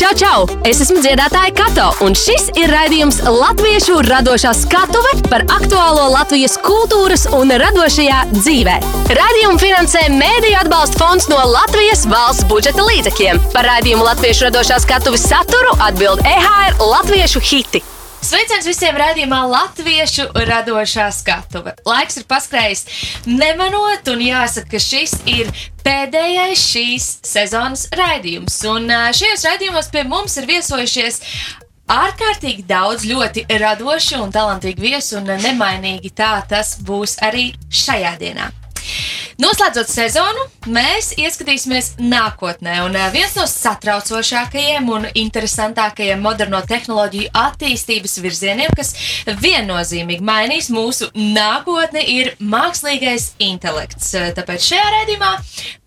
[0.00, 0.44] Čau, čau!
[0.64, 7.26] Es esmu dziedātāja Kato, un šis ir raidījums Latviešu radošā skatuve par aktuālo Latvijas kultūras
[7.36, 8.78] un radošajā dzīvē.
[9.20, 13.44] Radījumu finansē Mēdīļu atbalsta fonds no Latvijas valsts budžeta līdzekļiem.
[13.52, 17.84] Par raidījumu Latviešu radošā skatuves saturu atbild EHR Latviešu hiti.
[18.20, 21.72] Sveiciens visiem rādījumā Latviešu radošā skatuve.
[21.88, 22.82] Laiks ir paskrējis
[23.24, 25.48] nemanot, un jāsaka, ka šis ir
[25.86, 28.60] pēdējais šīs sezonas raidījums.
[28.68, 31.22] Un šajos raidījumos pie mums ir viesojušies
[31.90, 38.52] ārkārtīgi daudz ļoti radošu un talantīgu viesu, un nemainīgi tā tas būs arī šajā dienā.
[39.40, 42.74] Noslēdzot sezonu, mēs ieskatīsimies nākotnē.
[42.84, 48.92] Un ā, viens no satraucošākajiem un interesantākajiem moderno tehnoloģiju attīstības virzieniem, kas
[49.40, 54.10] viennozīmīgi mainīs mūsu nākotni, ir mākslīgais intelekts.
[54.36, 55.30] Tāpēc šajā raidījumā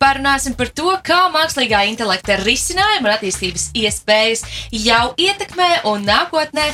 [0.02, 4.42] parunāsim par to, kā mākslīgā intelekta risinājumi un attīstības iespējas
[4.74, 6.72] jau ietekmē un nākotnē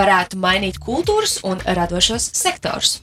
[0.00, 3.02] varētu mainīt kultūras un radošos sektorus.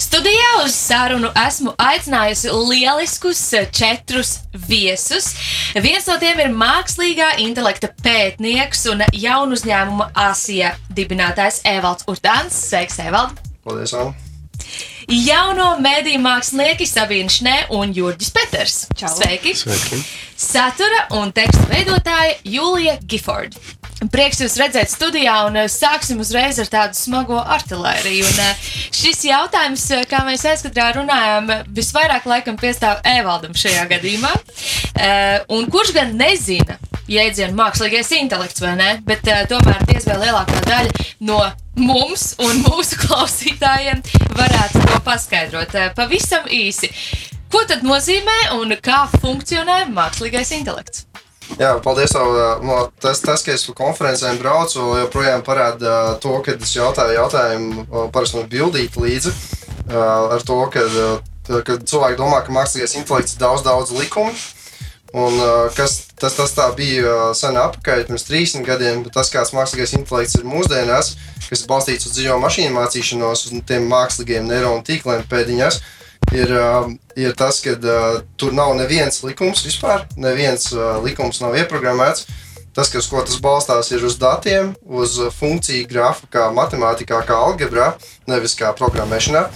[0.00, 3.40] Studijā uz sarunu esmu aicinājusi lieliskus
[3.74, 4.34] četrus
[4.68, 5.30] viesus.
[5.74, 12.60] Viens no tiem ir mākslīgā intelekta pētnieks un jaunu uzņēmuma Asija dibinātājs Evalds Urtāns.
[12.68, 13.40] Sveiks, Evald!
[13.64, 14.14] Paldies, Anna!
[15.04, 18.76] Jauno mediju mākslinieki Sabīna Šnē un Jurģis Peters.
[18.96, 19.10] Čau.
[19.12, 19.52] Sveiki!
[19.58, 20.00] Sveiki!
[20.40, 23.58] Satura un teksta veidotāja Julija Giford.
[24.12, 28.26] Prieks jūs redzēt studijā, un eh, sāksim uzreiz ar tādu smago artēriju.
[28.26, 34.32] Un eh, Šis jautājums, eh, kā mēs aizkadrā runājām, visvairāk laikam piestāv Evaldam šajā gadījumā.
[35.54, 36.76] Un kurš gan nezina
[37.10, 38.90] jēdzienu mākslīgais intelekts, vai ne?
[39.06, 41.40] Bet tomēr diezgan lielākā daļa no
[41.78, 44.04] mums un mūsu klausītājiem
[44.38, 45.76] varētu to paskaidrot.
[45.98, 46.92] Pavisam īsi.
[47.52, 51.06] Ko tad nozīmē un kā funkcionē mākslīgais intelekts?
[51.58, 52.14] Jā, paldies.
[52.14, 52.34] Tev,
[53.02, 58.40] tas, tas, ka es uz konferencēm braucu, joprojām parāda to, ka es jautāju jautājumu, parasti
[58.40, 59.34] man bildīt līdzi
[59.94, 60.84] ar to, ka,
[61.66, 64.34] ka cilvēki domā, ka mākslīgais intelekts ir daudz, daudz likumu.
[65.14, 65.36] Un,
[65.76, 70.40] kas, tas, tas tā bija sen atpakaļ, pirms 30 gadiem, bet tas, kāds mākslīgais intelekts
[70.40, 71.12] ir mūsdienās,
[71.44, 76.03] kas ir balstīts uz dzīvo mašīnu mācīšanos, uz tiem mākslīgiem neironu tīkliem pēdiņās, uh,
[77.16, 82.26] ir tas, ka uh, tur nav neviens likums vispār, neviens uh, likums nav ieprogrammēts.
[82.74, 87.38] Tas, kas, ko tas balstās, ir uz datiem, uz uh, funkciju grafu, kā matemātikā, kā
[87.38, 87.92] algebrā,
[88.30, 89.46] nevis kā programmēšanā.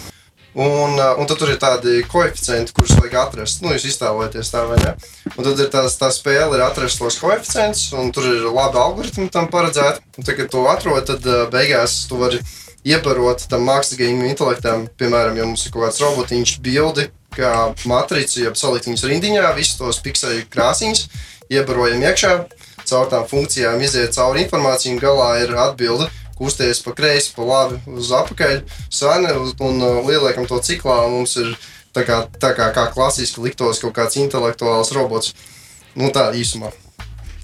[0.59, 3.61] Un, un tad tur ir tādi koeficienti, kurus vajag atrast.
[3.63, 4.95] Nu, jūs iztēlojaties tā, vai ne?
[5.37, 9.29] Un tad ir tās, tā spēle, ir atrast tos koeficientus, un tur ir labi algoritmi
[9.35, 10.03] tam paredzēti.
[10.19, 12.41] Un tad, kad to atrod, tad beigās tu vari
[12.89, 17.53] iebarot tam mākslīgajam intelektam, piemēram, ja mums ir kaut kāds robotiņš, bildi, kā
[17.89, 21.05] matrica, jeb salikt viņus rindiņā, visus tos pikseli krāsiņus,
[21.53, 22.33] iebarojam iekšā,
[22.89, 27.81] caur tām funkcijām iziet cauri informāciju, un galā ir atbilde, kusties pa kreisi, pa labi,
[27.99, 28.61] uz apakaļ,
[28.95, 31.55] sani, un uh, lieliekam to ciklā, mums ir
[31.97, 35.35] tā kā, tā kā, kā klasiski liktos kaut kāds intelektuāls robots.
[35.99, 36.71] Nu tā īsumā.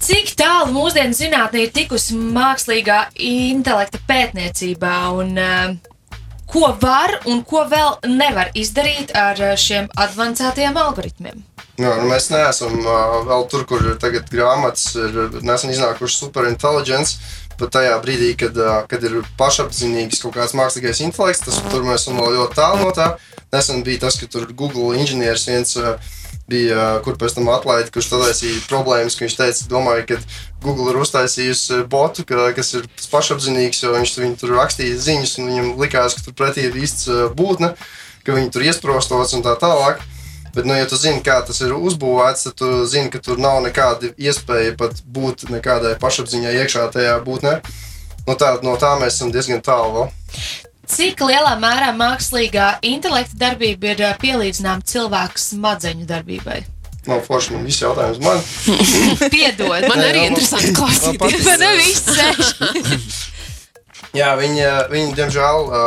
[0.05, 5.71] Cik tālu mūsdienu zinātnē ir tikusi mākslīgā intelekta pētniecībā un uh,
[6.45, 11.41] ko var un ko vēl nevar izdarīt ar uh, šiem avansētajiem algoritmiem?
[11.81, 17.17] Jā, nu mēs neesam uh, vēl tur, kur ir tagad grāmatas, ir nesen iznākušas superintelligence.
[17.57, 22.05] Pat tajā brīdī, kad, uh, kad ir pašapziņīgs kaut kāds mākslīgais intelekts, tas tur mēs
[22.05, 23.15] esam vēl ļoti tālu no tā.
[23.55, 25.95] Nesen bija tas, ka tur Google inženieris viens uh,
[26.51, 30.19] bija, uh, kur pēc tam atlaida, kurš taisīja problēmas, ka viņš teica, domāju, ka
[30.65, 35.71] Google ir uztaisījusi botu, ka, kas ir pašapziņīgs, jo viņš tur rakstīja ziņas, un viņam
[35.81, 37.73] likās, ka tur pretī ir īsts uh, būtne,
[38.27, 40.03] ka viņi tur iesprostots un tā tālāk.
[40.55, 43.57] Bet, nu, ja tu zini, kā tas ir uzbūvēts, tad tu zini, ka tur nav
[43.65, 47.57] nekāda iespēja pat būt nekādai pašapziņai iekšā tajā būtnē.
[48.25, 50.07] Nu, tā, no tā mēs esam diezgan tālu.
[50.85, 56.61] Cik lielā mērā mākslīgā intelekta darbība ir pielīdzināma cilvēku smadzeņu darbībai?
[57.05, 58.41] Nav forši man viss jautājums man.
[59.33, 61.45] Piedod, Man Nē, arī jā, interesanti klausīties.
[61.45, 63.23] man nav viss.
[64.15, 65.79] Jā, viņi, viņi diemžēl, ā,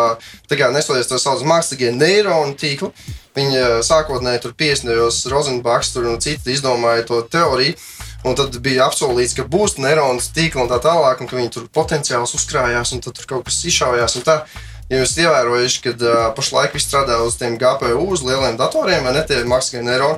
[0.51, 2.91] tā kā nesoties to sauc mākslīgie neironu tīkli,
[3.39, 5.31] viņi sākotnēji tur 50.
[5.33, 7.79] Rozenbachs tur un citi izdomāja to teoriju.
[8.27, 11.69] Un tad bija apsolīts, ka būs neironu tīkli un tā tālāk, un ka viņi tur
[11.73, 14.19] potenciāls uzkrājās, un tad tur kaut kas izšaujās.
[14.19, 14.41] un tā.
[14.89, 19.13] Ja jūs ievērojuši, ka uh, pašlaik viss strādā uz tiem GPU, uz lieliem datoriem, vai
[19.19, 20.17] ne tie mākslīgie neironi,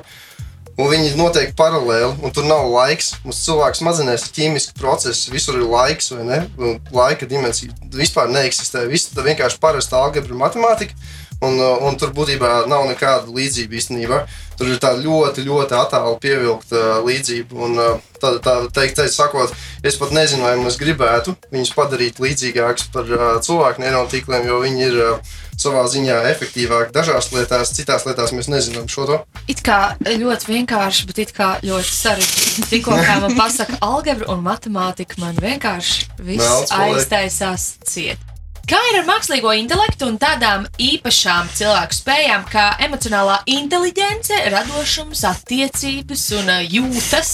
[0.79, 3.11] un viņi notiek paralēli, un tur nav laiks.
[3.25, 6.39] Mums cilvēks smadzenēs ir ķīmiski procesi, visur ir laiks, vai ne?
[6.55, 8.85] Un laika dimensija vispār neeksistē.
[8.91, 10.95] Viss tā vienkārši parasta algebra, matemātika.
[11.41, 14.21] Un, uh, un tur būtībā nav nekāda līdzība īstenībā.
[14.59, 17.57] Tur ir tā ļoti, ļoti attālu pievilkta uh, līdzība.
[17.65, 22.21] Un, uh, tā, tā teikt, teikt, sakot, es pat nezinu, vai mēs gribētu viņus padarīt
[22.21, 28.05] līdzīgākus par uh, cilvēku neirotīkliem, jo viņi ir uh, savā ziņā efektīvāki dažās lietās, citās
[28.07, 29.19] lietās mēs nezinām šo to.
[29.51, 32.67] It kā ļoti vienkārši, bet it kā ļoti sarežģīti.
[32.75, 38.30] Tikko kā man pasaka algebra un matemātika, man vienkārši viss aiztaisās ciet.
[38.69, 46.27] Kā ir ar mākslīgo intelektu un tādām īpašām cilvēku spējām, kā emocionālā inteligence, radošums, attiecības
[46.39, 47.33] un jūtas?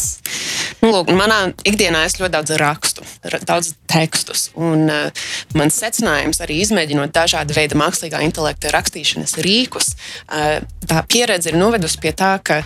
[0.78, 4.52] Nu, lūk, manā ikdienā es ļoti daudz rakstu, ra- daudz tekstus.
[4.54, 5.24] Un, uh,
[5.58, 9.96] mans secinājums, arī izmēģinot dažādu veidu mākslīgā intelekta rakstīšanas rīkus,
[10.30, 12.60] uh, tā pieredze ir novedusi pie tā, ka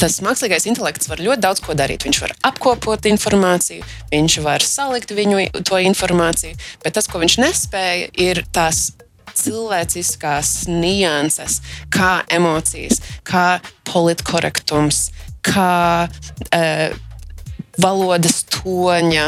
[0.00, 2.06] tas mākslīgais intelekts var ļoti daudz ko darīt.
[2.08, 3.84] Viņš var apkopot informāciju,
[4.14, 8.94] viņš var salikt viņu to informāciju, bet tas, ko viņš nespēja, ir tās
[9.36, 11.60] cilvēciskās nianses,
[11.92, 13.60] kā emocijas, kā
[13.92, 15.10] politkorektums,
[15.44, 16.98] kā uh,
[17.80, 19.26] valodas toņa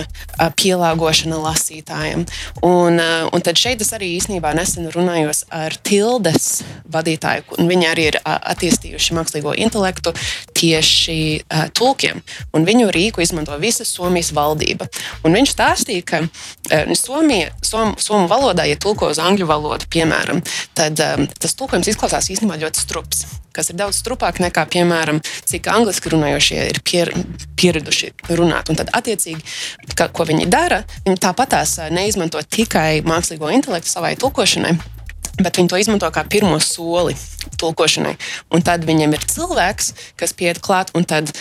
[0.58, 2.25] pielāgošana lasītājiem.
[2.66, 6.62] Un, un tad šeit es arī īstenībā nesen runājos ar Tildes
[6.93, 10.14] vadītāju, un viņi arī ir attīstījuši mākslīgo intelektu
[10.58, 11.19] tieši
[11.76, 12.22] tulkiem.
[12.56, 14.88] Un viņu rīku izmanto visa Somijas valdība.
[15.26, 16.22] Un viņš stāstīja, ka
[16.99, 20.43] Somija, som, somu valodā, ja tulko uz angļu valodu, piemēram,
[20.78, 21.00] tad
[21.38, 26.64] tas tulkojums izklausās īstenībā ļoti strups kas ir daudz strupāk nekā, piemēram, cik angliski runājošie
[26.70, 27.12] ir pier,
[27.60, 28.72] pieraduši runāt.
[28.72, 29.43] Un tad, attiecīgi,
[29.99, 34.75] ka, ko viņi dara, viņi tāpatās ā, neizmanto tikai mākslīgo intelektu savai tulkošanai.
[35.40, 37.14] Bet viņi to izmanto kā pirmo soli
[37.60, 38.16] tulkošanai.
[38.52, 41.32] Un tad viņiem ir cilvēks, kas pieiet klāt un tad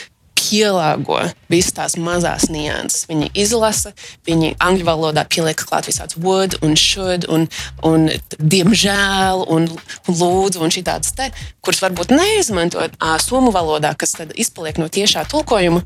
[0.51, 1.19] pielāgo
[1.51, 3.06] visas tās mazās nianses.
[3.09, 3.94] Viņi izlasa,
[4.27, 7.48] viņi angļu valodā pieliek klāt visādas would un should un,
[7.88, 9.69] un diemžēl un
[10.09, 11.31] lūdzu un šitādas te,
[11.63, 15.83] kuras varbūt neizmantot ā, somu valodā, kas tad izpaliek no tiešā tulkojuma,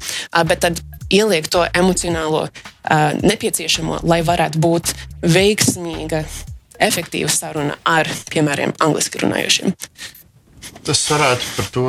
[0.49, 0.81] bet tad
[1.13, 2.47] ieliek to emocionālo
[3.21, 4.93] nepieciešamo, lai varētu būt
[5.35, 6.25] veiksmīga,
[6.81, 9.75] efektīva saruna ar, piemēram, angliski runājošiem.
[10.85, 11.85] Tas varētu par to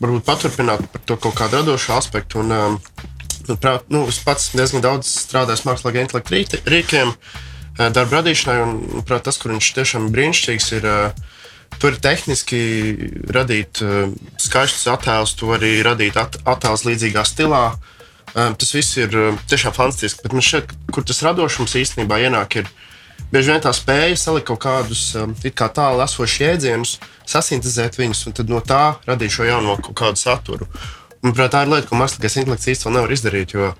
[0.00, 2.40] varbūt paturpināt par to kaut kādu radošu aspektu.
[2.40, 2.78] Un, um,
[3.48, 8.56] manuprāt, nu, es pats diezgan daudz strādāju mākslīgā intelekta rīkiem, uh, darba radīšanai.
[8.64, 10.88] Un, manuprāt, tas, kur viņš tiešām ir brīnišķīgs, ir.
[10.88, 11.36] Uh,
[11.78, 12.58] Tur ir tehniski
[13.30, 14.10] radīt uh,
[14.42, 17.62] skaistus attēlus, to arī radīt at attēlus līdzīgā stilā.
[18.34, 20.24] Um, tas viss ir uh, tiešām fantastiski.
[20.24, 22.68] Bet man šķiet, kur tas radošums īstenībā ienāk, ir
[23.32, 26.96] bieži vien tā spēja salikt kaut kādus um, kā tālu esošus jēdzienus,
[27.28, 30.68] sasintēzēt viņus un no tā radīt šo jauno kaut kādu saturu.
[31.20, 33.54] Manuprāt, tā ir lieta, ko mākslīgais intelekts īstenībā nevar izdarīt.
[33.54, 33.72] Jo,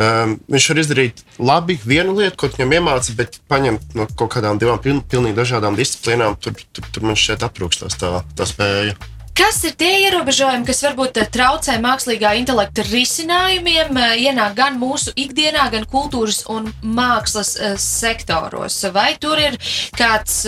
[0.00, 4.60] um, viņš var izdarīt labi vienu lietu, ko viņam iemācīja, bet paņemt no kaut kādām
[4.60, 8.96] divām piln, pilnīgi dažādām disciplīnām, tur, tur, tur man šķiet aptrūkstās tā, tā spēja.
[9.40, 15.14] Kas ir tie ierobežojumi, kas varbūt eh, traucē mākslīgā intelekta risinājumiem, eh, ienāk gan mūsu
[15.16, 18.76] ikdienā, gan kultūras un mākslas eh, sektoros?
[18.92, 19.56] Vai tur ir
[19.96, 20.42] kāds,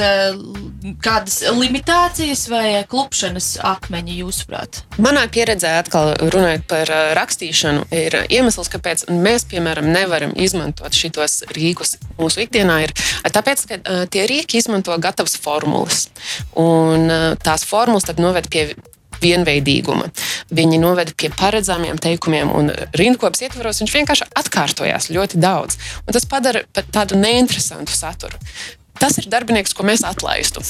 [1.00, 4.82] kādas limitācijas vai klupšanas akmeņi, jūsuprāt?
[5.00, 11.96] Manā pieredzē, atkal runājot par rakstīšanu, ir iemesls, kāpēc mēs, piemēram, nevaram izmantot šos rīkus
[12.20, 12.82] mūsu ikdienā.
[12.84, 12.94] Ir
[13.32, 13.80] tāpēc, ka
[14.12, 16.04] tie rīki izmanto gatavas formulas.
[16.60, 17.08] Un
[17.40, 18.68] tās formulas tad noved pie
[19.22, 20.10] vienveidīguma.
[20.52, 25.78] Viņi noveda pie paredzamiem teikumiem, un rindkopas ietvaros viņš vienkārši atkārtojās ļoti daudz.
[26.06, 28.38] Un tas padara tādu neinteresantu saturu.
[29.00, 30.62] Tas ir darbinieks, ko mēs atlaistu.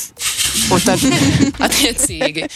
[0.73, 1.03] Un tad,
[1.67, 2.47] attiecīgi,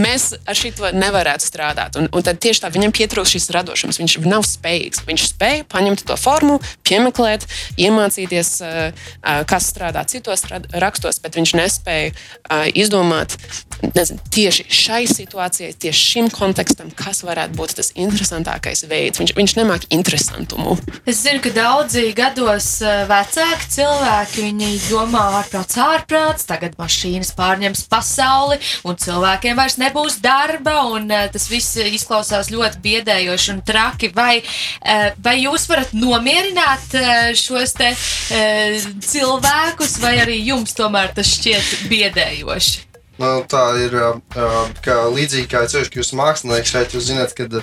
[0.00, 1.98] mēs ar šo nevarētu strādāt.
[2.00, 4.00] Un, un tad tieši tā viņam pietrūkst šis radošums.
[4.02, 5.04] Viņš nav spējīgs.
[5.08, 7.46] Viņš spēja paņemt to formulu, piemeklēt,
[7.80, 13.36] iemācīties, uh, uh, kas strādā citos rakstos, bet viņš nespēja uh, izdomāt
[13.94, 19.20] nezinu, tieši šai situācijai, tieši šim kontekstam, kas varētu būt tas interesantākais veids.
[19.20, 20.76] Viņš, viņš nemāk interesantumu.
[21.08, 22.68] Es zinu, ka daudzi gados
[23.10, 28.58] vecāki cilvēki viņi domā ārprāts, ārprāts, tagad mašīnas pārņems pasauli,
[28.88, 34.12] un cilvēkiem vairs nebūs darba, un eh, tas viss izklausās ļoti biedējoši un traki.
[34.14, 37.92] Vai, eh, vai jūs varat nomierināt eh, šos te
[39.10, 42.86] cilvēkus, vai arī jums tomēr tas šķiet biedējoši?
[43.20, 43.94] Nu, tā ir
[44.80, 47.58] kā līdzīgi kā ceļš, ka jūs mākslinieki šeit, jūs zināt, kad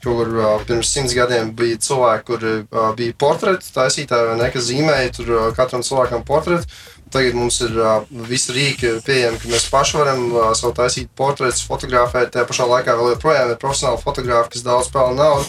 [0.00, 4.48] kaut kur ā, pirms simts gadiem bija cilvēki, kur ā, bija portreti taisītāji vai ne,
[4.54, 6.68] kas zīmēja tur ā, katram cilvēkam portretu.
[7.10, 11.64] Tagad mums ir uh, visi rīki pieejami, ka mēs paši varam uh, savu taisīt portretus,
[11.66, 12.30] fotografēt.
[12.30, 15.48] Tajā pašā laikā vēl joprojām ir profesionāli fotografi, kas daudz pelna naudu.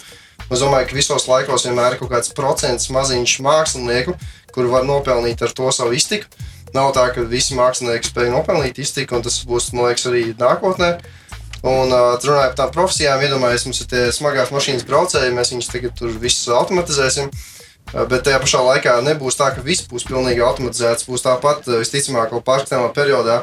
[0.50, 4.18] Es domāju, ka visos laikos vienmēr ir kaut kāds procents maziņš mākslinieku,
[4.56, 6.26] kuri var nopelnīt ar to savu iztiku.
[6.74, 10.96] Nav tā, ka visi mākslinieki spēj nopelnīt iztiku, un tas būs, man liekas, arī nākotnē.
[11.62, 15.74] Un uh, runājot par tām profesijām, iedomājieties, mums ir tie smagās mašīnas braucēji, mēs viņus
[15.76, 17.30] tagad tur visus automatizēsim.
[17.30, 17.61] Uh,
[17.92, 21.08] bet tajā pašā laikā nebūs tā, ka viss būs pilnīgi automatizēts.
[21.10, 23.42] Būs tāpat, uh, visticamāk, vēl pārskatāmā periodā.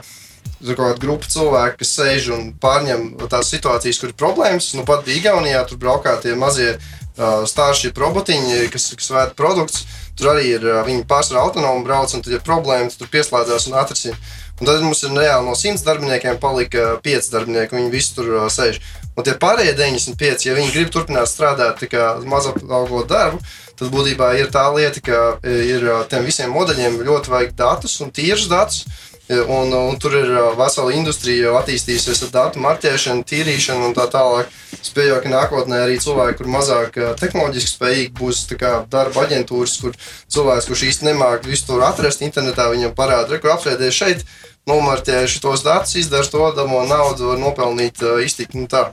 [0.58, 4.72] Tur kaut kāda grupa cilvēku, kas sēž un pārņem tās situācijas, kur ir problēmas.
[4.74, 9.86] Nu, pat Igaunijā, tur braukā tie mazie uh, stāstījumi, robotiņi, kas, kas vērt produktus.
[10.18, 13.78] Tur arī ir uh, viņi pārsvarā autonomi brauc, un tad ir problēma, tur pieslēdzās un
[13.78, 14.18] atrisina.
[14.58, 18.48] Un tad mums ir reāli no 100 darbiniekiem palika 5 darbinieki, viņi visi tur uh,
[18.50, 18.80] sēž.
[19.18, 23.40] Un tie pārējie 95, ja viņi grib turpināt strādāt tikai mazapalgot darbu,
[23.78, 28.48] tad būtībā ir tā lieta, ka ir tiem visiem modeļiem ļoti vajag datus un tīrus
[28.50, 28.86] datus.
[29.28, 34.48] Un, un tur ir vesela industrija attīstījusies ar datu marķēšanu, tīrīšanu un tā tālāk.
[34.78, 38.46] Es pieņemu, ka nākotnē arī cilvēki, kur mazāk tehnoloģiski spējīgi, būs
[38.88, 39.98] darba aģentūras, kur
[40.32, 44.24] cilvēks, kurš īsti nemāķi visu tur atrast internetā, viņam parāda, kur apsēdies šeit,
[44.68, 48.56] nomarķējuši tos datus, izdara to, damo naudu, var nopelnīt iztikt.
[48.56, 48.88] Nu, tā.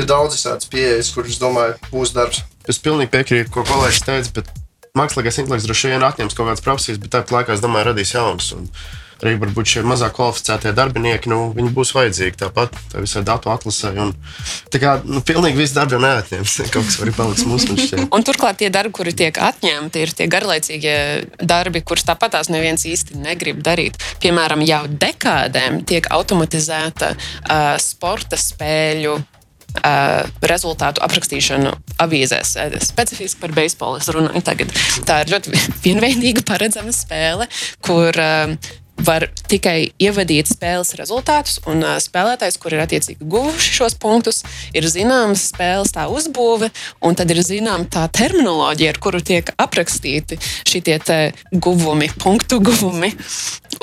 [0.00, 2.40] ir daudz visādas pieejas, kuras, domāju, būs darbs.
[2.70, 4.52] Es pilnīgi piekrītu, ko kolēģis teica, bet
[4.96, 8.52] mākslīgais intelekts droši vien atņems kaut kādas profesijas, bet tāpat laikā, es domāju, radīs jaunas.
[8.56, 8.70] Un
[9.24, 13.92] arī varbūt šie mazāk kvalificētie darbinieki, nu, viņi būs vajadzīgi tāpat tā visai datu atlasē.
[14.00, 14.14] Un,
[14.72, 16.56] tā kā nu, pilnīgi viss darbs neatņems.
[16.74, 18.06] Kaut kas arī paliks mūsu šķiet.
[18.14, 20.96] Un turklāt tie darbi, kuri tiek atņemti, ir tie garlaicīgie
[21.40, 24.00] darbi, kurus tāpat tās neviens īsti negrib darīt.
[24.24, 29.18] Piemēram, jau dekādēm tiek automatizēta uh, sporta spēļu
[30.44, 31.72] rezultātu aprakstīšanu
[32.04, 32.54] avīzēs.
[32.84, 34.72] Specifiski par beisbolu es runāju tagad.
[35.08, 35.54] Tā ir ļoti
[35.86, 37.48] vienveidīga, paredzama spēle,
[37.84, 38.54] kur uh,
[39.04, 44.42] var tikai ievadīt spēles rezultātus, un uh, spēlētājs, kur ir attiecīgi guvuši šos punktus,
[44.76, 46.70] ir zināms spēles tā uzbūve,
[47.04, 50.82] un tad ir zināma tā terminoloģija, ar kuru tiek aprakstīti šie
[51.52, 53.12] guvumi, punktu guvumi.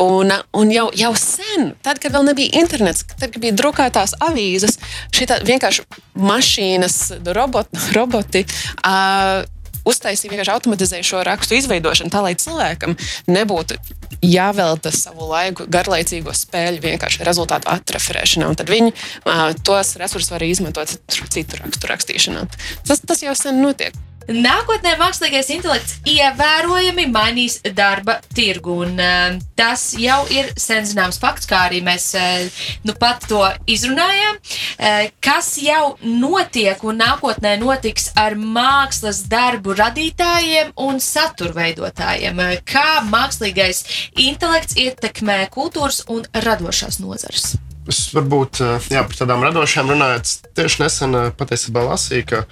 [0.02, 4.80] Un, un jau, jau sen, tad, kad vēl nebija internets, tad, bija drukātās avīzes,
[5.14, 5.86] šī vienkārši
[6.18, 7.00] mašīnas,
[7.36, 8.46] robot, roboti.
[8.82, 9.44] Uh,
[9.88, 12.96] uztaisīja vienkārši automatizēju šo rakstu izveidošanu, tā lai cilvēkam
[13.32, 13.80] nebūtu
[14.22, 18.52] jāvelta savu laiku garlaicīgo spēļu vienkārši rezultātu atreferēšanā.
[18.60, 22.46] Tad viņi uh, tos resursus var izmantot citu rakstu rakstīšanā.
[22.88, 23.98] Tas, tas jau sen notiek.
[24.30, 31.48] Nākotnē mākslīgais intelekts ievērojami mainīs darba tirgu, un uh, tas jau ir sen zināms fakts,
[31.50, 34.38] kā arī mēs uh, nu pat to izrunājām.
[34.38, 42.44] Uh, kas jau notiek un nākotnē notiks ar mākslas darbu radītājiem un satura veidotājiem?
[42.70, 43.82] Kā mākslīgais
[44.22, 47.56] intelekts ietekmē kultūras un radošās nozares?
[47.90, 48.62] Es varbūt
[48.94, 52.44] jā, par tādām radošām runājot, tieši nesen patiesībā lasīju, ka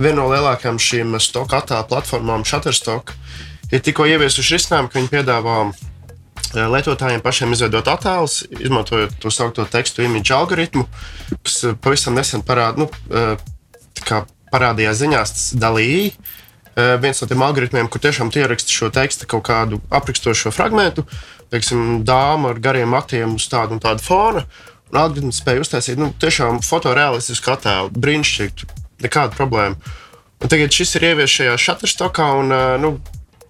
[0.00, 3.14] viena no lielākajām šīm stoka attēlu platformām, Shutterstock,
[3.72, 9.68] ir tikko ieviesuši risinājumu, ka viņi piedāvā eh, lietotājiem pašiem izveidot attēlus, izmantojot to saucamo
[9.72, 10.86] tekstu imidžu algoritmu,
[11.40, 13.36] kas eh, pavisam nesen parād, nu, eh,
[14.52, 16.12] parādījās ziņās, tas dalīja.
[16.72, 21.02] Viens no tiem algoritmiem, kur tiešām ieraksta šo tekstu kaut kādu aprakstošo fragment,
[21.52, 24.46] teiksim, dāmu ar gariem matiem uz tādu un tādu fona.
[24.88, 29.98] Un algoritms spēja uztaisīt nu, tiešām fotorealistisku attēlu, brīnišķīgu nekāda problēma.
[30.42, 32.30] Un tagad šis ir ieviesis šajā Shutterstockā.
[32.42, 32.96] Un, nu,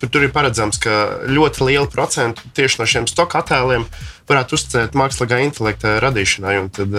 [0.02, 3.84] Tur ir paredzams, ka ļoti lielu procentu tieši no šiem stoka attēliem
[4.26, 6.56] varētu uzticēt mākslīgā intelekta radīšanai.
[6.58, 6.96] Un tad,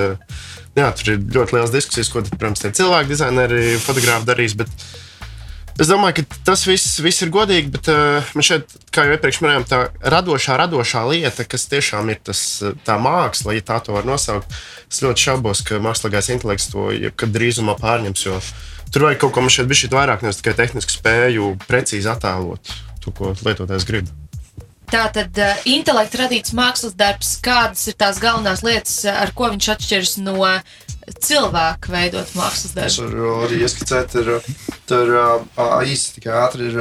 [0.80, 4.56] jā, tur ir ļoti liels diskusijas, ko, tad, protams, tie cilvēki, dizaineri, fotografi darīs.
[4.56, 4.72] Bet,
[5.82, 9.40] Es domāju, ka tas viss, viss ir godīgi, bet uh, man šeit, kā jau iepriekš
[9.42, 9.80] minējām, tā
[10.14, 12.42] radošā, radošā lieta, kas tiešām ir tas,
[12.86, 14.54] tā māksla, ja tā to var nosaukt,
[14.86, 16.92] es ļoti šaubos, ka mākslīgais intelekts to
[17.26, 18.28] drīzumā pārņems.
[18.94, 23.16] Tur vajag kaut ko man šeit bija vairāk, nevis tikai tehnisku spēju precīzi attēlot to,
[23.18, 24.14] ko lietotājs grib.
[24.94, 30.20] Tātad, uh, intelekta radīts mākslas darbs, kādas ir tās galvenās lietas, ar ko viņš atšķiras
[30.22, 30.38] no
[31.24, 32.92] cilvēku veidot mākslas darbu.
[32.92, 34.32] Es varu arī ieskicēt, ir,
[34.90, 35.12] tur
[35.88, 36.80] īsti tikai ātri ir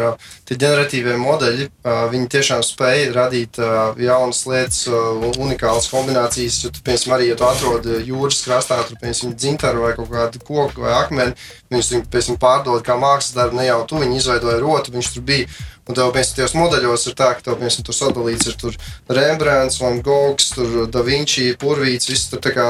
[0.49, 1.69] tie generatīvie modeļi.
[2.13, 3.61] Viņi tiešām spēj radīt
[4.03, 4.85] jaunas lietas,
[5.33, 6.63] unikālas kombinācijas.
[6.67, 10.43] Jo, tu, piemēram, arī, ja tu atrod jūras krastā, tur, piemēram, dzintaru vai kaut kādu
[10.47, 11.37] koku vai akmeni,
[11.73, 15.51] viņus, piemēram, pārdod kā mākslas darbu, ne jau tu, viņi izveidoja rotu, viņš tur bija
[15.83, 18.77] Un tev, piemēram, tajos modeļos ir tā, ka tev, piemēram, tur sadalīts ir tur
[19.11, 20.53] Rembrandts, Van Gogs,
[20.95, 22.67] Da Vinci, Purvīts, viss tur tā kā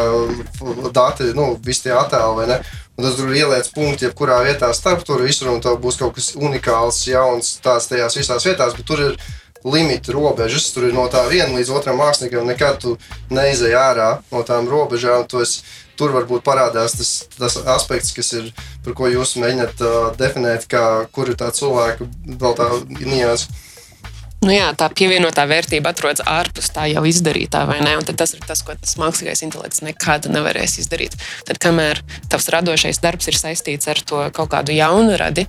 [0.96, 2.58] dati, nu, visi tie attēli, vai ne?
[2.98, 6.34] Un tas tur ieliec punktu, jebkurā vietā starp tur visur, un tev būs kaut kas
[6.36, 9.16] unikāls, jauns, tāds tajās visās vietās, bet tur ir
[9.64, 10.70] limiti, robežas.
[10.74, 12.46] Tur ir no tā viena līdz otram māksliniekam.
[12.48, 12.96] Nekad tu
[13.32, 15.26] neizej ārā no tām robežām.
[15.42, 15.62] Esi,
[15.98, 18.48] tur varbūt parādās tas, tas aspekts, kas ir,
[18.84, 22.70] par ko jūs mēģināt uh, definēt, kā, kur ir tā cilvēka vēl tā
[23.02, 23.48] nianses.
[24.42, 27.92] Nu jā, tā pievienotā vērtība atrodas ārpus tā jau izdarītā, vai ne?
[28.00, 31.14] Un tas ir tas, ko tas mākslīgais intelekts nekad nevarēs izdarīt.
[31.46, 32.00] Tad, kamēr
[32.32, 35.46] tavs radošais darbs ir saistīts ar to kaut kādu jaunu radi,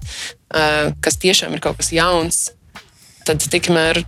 [0.54, 2.44] kas tiešām ir kaut kas jauns,
[3.26, 4.04] tad tikmēr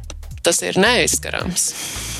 [0.46, 1.72] tas ir neaizskarams.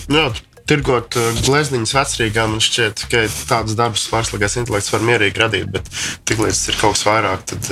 [0.10, 0.32] Jā,
[0.70, 5.90] tirgot glezniņas vecrīgā, man šķiet, ka tādas darbus mākslīgais intelekts var mierīgi radīt, bet
[6.30, 7.70] tiklīdz ir kaut kas vairāk, tad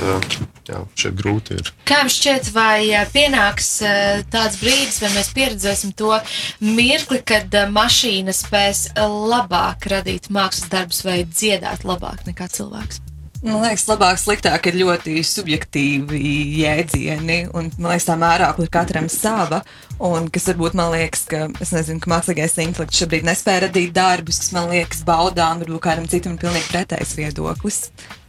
[0.68, 1.72] jā, šeit grūti ir.
[1.88, 3.70] Kā jums šķiet, vai pienāks
[4.32, 6.12] tāds brīdis, vai mēs pieredzēsim to
[6.64, 13.03] mirkli, kad mašīna spēs labāk radīt mākslas darbus vai dziedāt labāk nekā cilvēks?
[13.44, 16.20] Man liekas, labāk, sliktāk ir ļoti subjektīvi
[16.62, 19.58] jēdzieni, un man liekas, tā mērākla ir katram sava.
[20.00, 24.54] Un kas varbūt man liekas, ka, nezinu, ka mākslīgais intelekts šobrīd nespēja radīt darbus, kas
[24.56, 27.78] man liekas baudām, varbūt kādam citam ir pilnīgi pretējs viedoklis.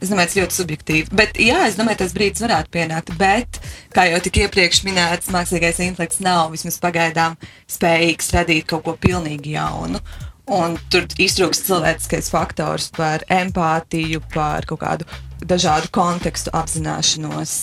[0.04, 1.16] Es domāju, tas ļoti subjektīvi.
[1.16, 3.16] Bet, jā, es domāju, tas brīdis varētu pienākt.
[3.16, 3.62] Bet,
[3.96, 7.40] kā jau tika iepriekš minēts, mākslīgais intelekts nav vismaz pagaidām
[7.72, 10.04] spējīgs radīt kaut ko pilnīgi jaunu.
[10.46, 15.08] Un tur iztrūkst cilvēciskais faktors par empātiju, par kaut kādu
[15.42, 17.54] dažādu kontekstu apzināšanos,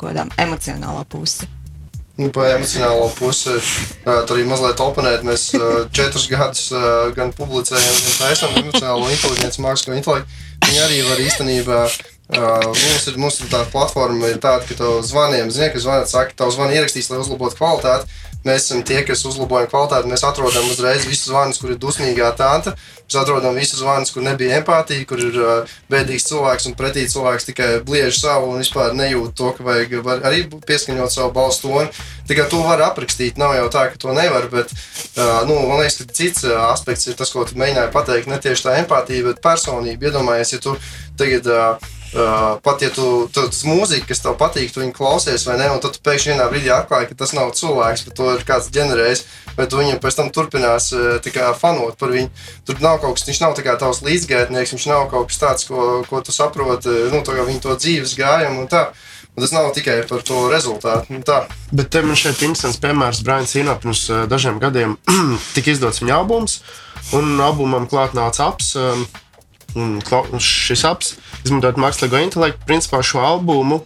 [0.00, 1.48] kādām emocionālā pusi.
[2.16, 3.56] Nu, par emocionālo pusi
[4.08, 5.24] arī mazliet oponēt.
[5.24, 5.50] Mēs
[5.96, 6.68] četrus gadus
[7.16, 10.44] gan publicējam, gan taisām emocionālo inteligenci, mākslīgo intelektu.
[10.66, 15.02] Viņi arī var īstenībā Uh, mums, ir, mums ir tā platforma, ir tāda, ka tev
[15.06, 18.10] zvaniem, zini, ka zvanīt, saka, tev zvani ierakstīs, lai uzlabotu kvalitāti.
[18.46, 20.06] Mēs esam tie, kas uzlabojam kvalitāti.
[20.06, 22.76] Mēs atrodam uzreiz visus zvanus, kur ir dusmīgā tante.
[23.00, 27.48] Mēs atrodam visus zvanus, kur nebija empātija, kur ir uh, bēdīgs cilvēks un pretī cilvēks
[27.48, 31.90] tikai bliež savu un vispār nejūt to, ka vajag arī pieskaņot savu balstu toni.
[32.30, 33.40] Tikai to var aprakstīt.
[33.42, 34.46] Nav jau tā, ka to nevar.
[34.52, 38.30] Bet, uh, nu, man liekas, ka cits uh, aspekts ir tas, ko tu mēģināji pateikt.
[38.30, 40.12] Ne tieši tā empātija, bet personība.
[40.12, 40.78] Iedomājies, ja tu
[41.18, 41.50] tagad.
[41.50, 45.58] Uh, Uh, pat ja tu, tu tas mūzika, kas tev patīk, tu viņu klausies, vai
[45.60, 48.44] ne, un tad tu pēkšņi vienā brīdī atklāji, ka tas nav cilvēks, bet to ir
[48.48, 49.24] kāds ģenerējis,
[49.58, 52.30] vai tu viņam pēc tam turpinās uh, kā, fanot par viņu.
[52.64, 55.82] Tur nav kaut kas, viņš nav kā tavs līdzgaitnieks, viņš nav kaut kas tāds, ko,
[56.08, 58.86] ko tu saproti, nu, to, viņa to dzīves gājumu un tā.
[59.36, 61.18] Un tas nav tikai par to rezultātu.
[61.28, 61.42] Tā.
[61.68, 63.20] Bet te man šeit ir interesants piemērs.
[63.20, 64.96] Brians Ino pirms uh, dažiem gadiem
[65.56, 66.62] tika izdots viņa albums,
[67.12, 68.72] un albumam klāt nāca aps.
[69.76, 73.82] Un šis apps, izmantojot mākslīgo intelektu, principā šo albumu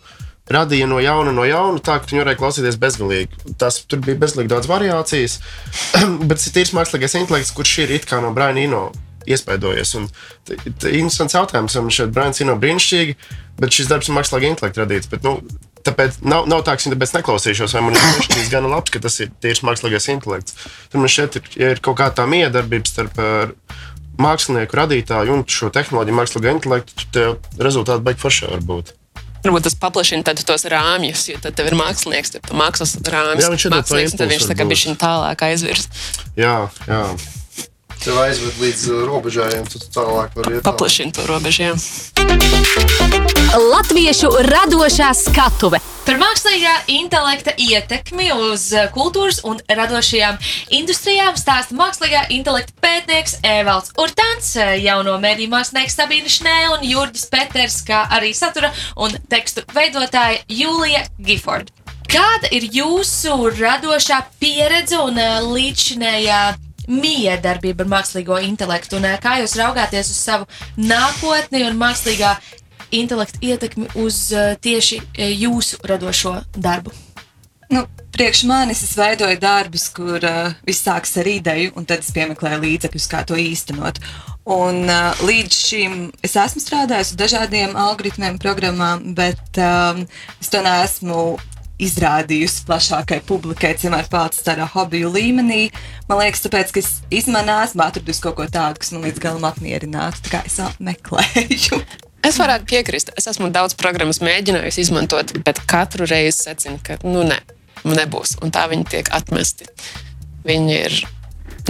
[0.50, 3.54] radīja no jauna, no jauna, tā ka viņi varēja klausīties bezgalīgi.
[3.58, 5.38] Tas tur bija bezgalīgi daudz variācijas,
[6.26, 8.88] bet tas ir tīrs mākslīgais intelekts, kurš ir it kā no Briana Ino.
[9.30, 9.90] Iespaidojies.
[10.48, 11.74] Tas ir interesants jautājums.
[11.76, 13.16] Man šeit Brians ir brīnišķīgi,
[13.60, 15.10] bet šis darbs ir mākslīgi intelekts radīts.
[15.12, 15.36] Bet, nu,
[15.80, 19.00] Tāpēc nav, nav tā, ka viņi tāpēc neklausīšos, vai man ir šķīts gan labs, ka
[19.00, 20.56] tas ir tieši mākslīgais intelekts.
[20.92, 23.16] Tur man šeit ir, ir kaut kā tā miedarbība starp
[24.20, 28.94] mākslinieku, radītāju un šo tehnoloģiju, mākslīgo intelektu, tad rezultāti beigās forši var būt.
[29.40, 33.46] Varbūt tas paplašina tos rāmjus, jo tad tev ir mākslinieks, tad mākslas rāmjus.
[33.46, 35.88] Jā, viņš ir tāds- tad viņš tā kā bija tālāk aizvirs.
[36.36, 37.04] Jā, jā.
[38.00, 40.64] Tev aizved līdz robežai, un tu tālāk vari iet.
[40.64, 41.74] Paplašina to robežu, jā.
[43.56, 45.80] Latviešu radošā skatuve
[46.10, 50.40] Par mākslīgā intelekta ietekmi uz eh, kultūras un radošajām
[50.74, 57.28] industrijām stāsta mākslīgā intelekta pētnieks Evalds Urtāns, eh, jauno mediju mākslinieks Sabīna Šnē un Jurģis
[57.30, 61.70] Peters, kā arī satura un tekstu veidotāja Jūlija Gifford.
[62.10, 66.42] Kāda ir jūsu radošā pieredze un eh, līdzšinējā
[66.90, 72.34] miedarbība ar mākslīgo intelektu, un kā jūs raugāties uz savu nākotni un mākslīgā
[72.94, 76.94] intelekta ietekmi uz uh, tieši uh, jūsu radošo darbu?
[77.70, 82.10] Nu, priekš manis es veidoju darbus, kur uh, viss sākas ar ideju, un tad es
[82.16, 84.00] piemeklēju līdzekļus, kā to īstenot.
[84.50, 85.94] Un, uh, līdz šim
[86.26, 90.02] es esmu strādājis ar dažādiem algoritmiem, programmām, bet um,
[90.42, 91.22] es to neesmu
[91.80, 95.62] izrādījusi plašākai publikai, vienmēr palicis tādā hobiju līmenī.
[96.10, 99.48] Man liekas, tāpēc, ka es īstenībā neesmu atradusi kaut ko tādu, kas man līdz galam
[99.48, 100.26] apmierinātu.
[100.26, 101.80] Tā kā es meklēju.
[102.26, 103.12] Es varētu piekrist.
[103.18, 107.38] Es esmu daudz programmas mēģinājusi izmantot, bet katru reizi secinu, ka nu, ne,
[107.86, 108.36] nebūs.
[108.44, 109.68] Un tā viņi tiek atmesti.
[110.44, 110.98] Viņi ir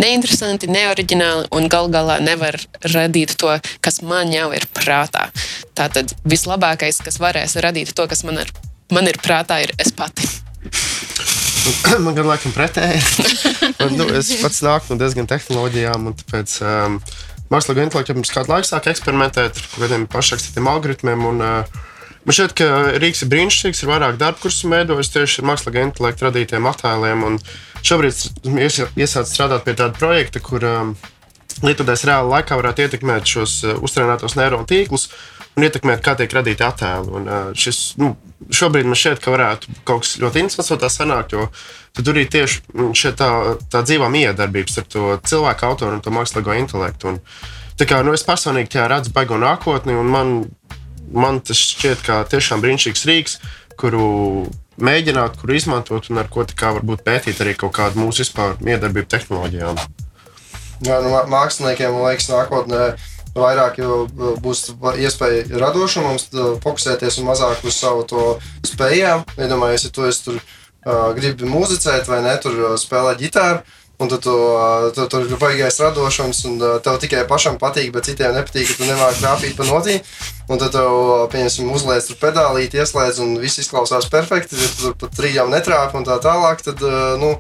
[0.00, 2.58] neinteresanti, neoriģināli un gal galā nevar
[2.94, 3.52] radīt to,
[3.84, 5.28] kas man jau ir prātā.
[5.78, 8.52] Tātad vislabākais, kas varēs radīt to, kas man ir,
[8.94, 10.28] man ir prātā, ir es pati.
[12.04, 13.00] Man gan laikam pretēji.
[13.98, 16.96] nu, es pats nāku no diezgan tehnoloģijām, un tāpēc um,
[17.50, 21.24] mākslīgo intelektu pirms kāda laika sāk eksperimentēt ar kādiem pašrakstītiem algoritmiem.
[21.32, 21.88] Un, uh,
[22.20, 22.66] Man šķiet, ka
[23.00, 27.22] Rīgas ir brīnišķīgs, ir vairāk darbu, kurus veidojis tieši ar mākslīgā intelekta radītiem attēliem.
[27.80, 28.50] Šobrīd
[29.00, 30.90] iesācis strādāt pie tāda projekta, kur um,
[31.64, 35.08] lietotājs reāli laikā varētu ietekmēt šos uh, uztrēnētos neironu tīklus
[35.58, 37.12] un ietekmēt, kā tiek radīti attēli.
[37.16, 38.14] Un, šis, nu,
[38.54, 41.48] šobrīd man šķiet, ka varētu kaut kas ļoti interesants no tā sanākt, jo
[41.98, 43.30] tur ir tieši mm, tā,
[43.72, 47.14] tā dzīvā miedarbības ar to cilvēku autoru un to mākslīgo intelektu.
[47.14, 47.20] Un,
[47.80, 50.34] tā kā, nu, es personīgi tajā redzu baigo nākotni, un man,
[51.12, 53.38] man tas šķiet kā tiešām brīnišķīgs rīks,
[53.80, 54.04] kuru
[54.80, 59.80] mēģināt, kuru izmantot un ar ko varbūt pētīt arī kaut kādu mūsu vispār miedarbību tehnoloģijām.
[60.80, 62.84] Jā, nu, māksliniekiem, man liekas, nākotnē
[63.37, 63.81] vairāk
[64.43, 66.31] būs iespēja radošam mums
[66.64, 68.25] fokusēties un mazāk uz savu to
[68.66, 69.27] spējām.
[69.38, 73.62] Iedomājieties, ja tu tur uh, gribi muzicēt vai ne, tur spēlēt ģitāru.
[74.01, 74.33] Un tu, tu,
[75.12, 79.21] tur ir baigais radošums, un tev tikai pašam patīk, bet citiem nepatīk, ka tu nemāki
[79.21, 79.99] trāpīt pa notī.
[80.49, 80.95] Un tad tev,
[81.35, 84.57] pieņemsim, uzliek tur pedālīt, ieslēdz, un viss izklausās perfekti.
[84.57, 86.81] Ja tu tur pat trījām netrāpi un tā tālāk, tad,
[87.21, 87.35] nu,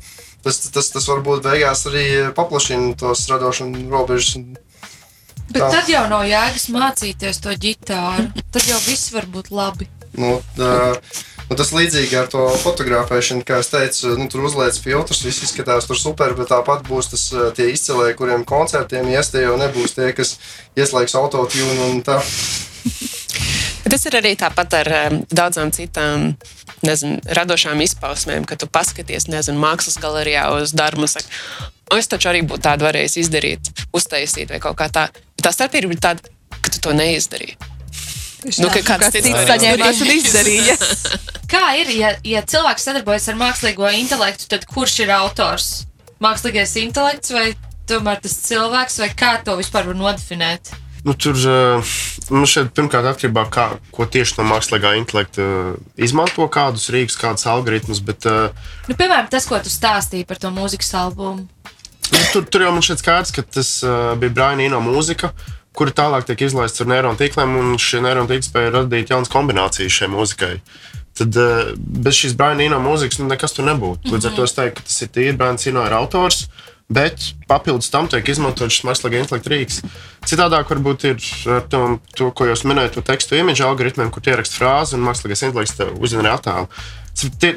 [0.44, 2.04] tas, tas, tas varbūt beigās arī
[2.36, 4.36] paplašina tos radošumu robežas.
[5.50, 5.70] Bet tā.
[5.74, 8.30] tad jau nav jēgas mācīties to ģitāru.
[8.54, 9.88] Tad jau viss var būt labi.
[10.18, 10.70] Nu, tā,
[11.48, 15.86] nu, tas līdzīgi ar to fotografēšanu, kā es teicu, nu, tur uzliek filtrus, viss izskatās
[15.86, 17.26] tur super, bet tāpat būs tas
[17.58, 20.36] tie izcēlēji, kuriem koncertiem iestie jau nebūs tie, kas
[20.78, 22.18] ieslēgs autotune un tā.
[23.90, 26.34] Tas ir arī tāpat ar um, daudzām citām
[26.86, 31.26] nezinu, radošām izpausmēm, kad tu paskaties nezinu, mākslas galerijā uz darbu un saki,
[31.98, 35.08] es taču arī būtu tādu varējis izdarīt, uztaisīt vai kaut kā tā.
[35.36, 37.56] Bet tā starpība ir tāda, ka tu to neizdarīji.
[38.60, 40.76] Nu, ka kāds cits saņēmās un izdarīja.
[41.50, 45.66] Kā ir, ja, ja cilvēks sadarbojas ar mākslīgo intelektu, tad kurš ir autors?
[46.22, 47.48] Mākslīgais intelekts vai
[47.90, 50.70] tomēr tas cilvēks, vai kā to vispār var nodefinēt?
[51.02, 51.34] Nu, tur
[52.30, 55.46] nu šeit, pirmkārt atkarībā no tā, ko tieši no mākslīgā intelekta
[55.98, 58.02] izmanto, kādus rīkus, kādus algoritmus.
[58.04, 58.28] Bet,
[58.86, 61.48] nu, piemēram, tas, ko tu stāstīji par to mūzikas albumu.
[62.10, 65.32] Nu, tur, tur jau man šķiet skaidrs, ka tas uh, bija Brian Eno mūzika,
[65.76, 70.00] kura tālāk tiek izlaista ar neironu tīkliem, un šie neironu tīkli spēja radīt jaunas kombinācijas
[70.00, 70.54] šai mūzikai.
[71.20, 74.10] Tad uh, bez šīs Brian Eno mūzikas nu, nekas tur nebūtu.
[74.14, 76.48] Līdz ar to es teiktu, ka tas ir tīri Brian Eno ir autors.
[76.90, 79.76] Bet papildus tam tiek izmantots šis mākslīgais intelekts rīks.
[80.26, 81.20] Citādāk varbūt ir
[81.54, 81.82] ar to,
[82.18, 86.32] to ko jūs minējāt, to tekstu imidžu algoritmiem, kur ieraksta frāzi un mākslīgais intelekts uzzīmē
[86.34, 86.66] attēlu.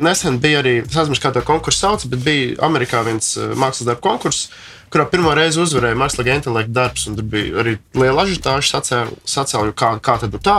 [0.04, 3.88] Nesen bija arī, es nezinu, kā to konkursu sauc, bet bija Amerikā viens uh, mākslas
[3.88, 4.50] darbu konkurss,
[4.94, 7.06] kurā pirmo reizi uzvarēja mākslīgā intelekta darbs.
[7.08, 8.82] Tur bija arī liela ažitāža,
[9.30, 10.58] sacēlīja, kā, kā tad tā,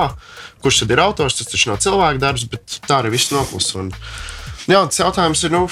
[0.64, 1.38] kurš tad ir autors.
[1.38, 3.86] Tas taču nav cilvēka darbs, bet tā arī viss noklusa.
[4.64, 5.66] Jā, tas jautājums ir, nu,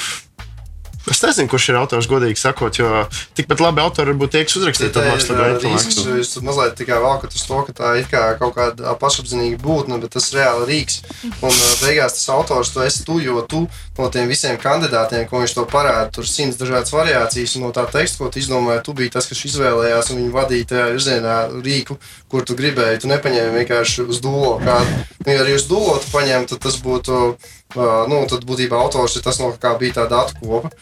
[1.11, 5.09] Es nezinu, kurš ir autors, godīgi sakot, jo tikpat labi autori varbūt tiek uzrakstīti ar
[5.11, 6.05] mākslinieku intelektu.
[6.21, 10.15] Jūs mazliet tikai valkat uz to, ka tā ir kā kaut kāda pašapziņīga būtne, bet
[10.15, 11.01] tas ir reāli rīks.
[11.43, 13.65] Un beigās tas autors tu esi tu, jo tu
[13.99, 18.23] no tiem visiem kandidātiem, ko viņš to parāda, tur simts dažādas variācijas, no tā teksta,
[18.23, 21.37] ko tu izdomāji, tu biji tas, kas izvēlējās un viņu vadīja tajā virzienā
[21.67, 21.99] rīku,
[22.31, 23.03] kur tu gribēji.
[23.03, 25.03] Tu nepaņēmi vienkārši uz dūlo kādu.
[25.27, 29.25] Ja arī uz dūlo tu paņēmi, tad tas būtu Uh, nu, tad būtībā autors ir
[29.25, 30.73] tas, no kā bija tā datu kopa.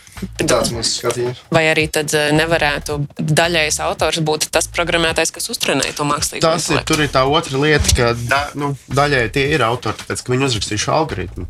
[0.40, 1.42] Tāds mums skatījums.
[1.54, 6.82] Vai arī tad nevarētu daļais autors būt tas programmētājs, kas uztrenē to mākslīgo tas intelektu?
[6.82, 10.34] Ir, tur ir tā otra lieta, ka da, nu, daļai tie ir autori, tāpēc ka
[10.34, 11.48] viņi uzrakstījuši algoritmu.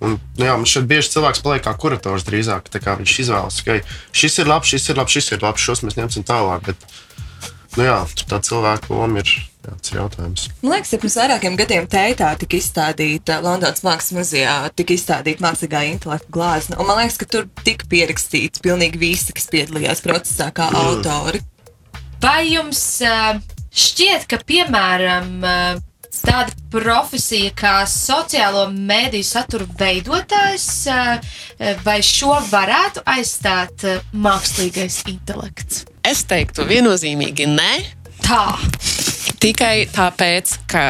[0.00, 2.70] Un, nu, jā, man šeit bieži cilvēks paliek kā kurators drīzāk.
[2.80, 3.76] Kā viņš izvēlas, ka
[4.16, 6.70] šis ir labs, šis ir labs, šis ir labs, šos mēs ņemsim tālāk.
[6.70, 6.86] Bet,
[7.76, 10.44] nu, jā, tur tā cilvēku loma ir Jā, tas ir jautājums.
[10.62, 15.82] Man liekas, ka pirms vairākiem gadiem Teitā tika izstādīta Londonas Mākslas muzejā, tika izstādīta mākslīgā
[15.90, 16.78] intelekta glāzne.
[16.80, 20.80] Un man liekas, ka tur tika pierakstīts pilnīgi visi, kas piedalījās procesā kā mm.
[20.80, 21.42] autori.
[22.24, 23.36] Vai jums uh,
[23.68, 25.84] šķiet, ka piemēram uh,
[26.18, 30.66] tāda profesija kā sociālo mediju satura veidotājs,
[31.84, 35.84] vai šo varētu aizstāt mākslīgais intelekts?
[36.06, 37.72] Es teiktu, viennozīmīgi nē.
[38.24, 38.44] Tā.
[39.40, 40.84] Tikai tāpēc, ka,